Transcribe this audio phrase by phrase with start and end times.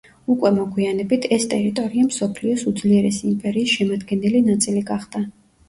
[0.35, 5.27] უკვე მოგვიანებით ეს ტერიტორია მსოფლიოს უძლიერესი იმპერიის შემადგენელი ნაწილი გახდა.